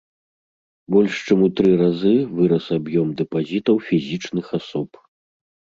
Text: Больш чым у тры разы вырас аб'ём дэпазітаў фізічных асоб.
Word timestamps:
Больш 0.95 1.19
чым 1.27 1.39
у 1.47 1.51
тры 1.59 1.75
разы 1.83 2.15
вырас 2.41 2.65
аб'ём 2.79 3.07
дэпазітаў 3.21 3.75
фізічных 3.93 4.45
асоб. 4.63 4.89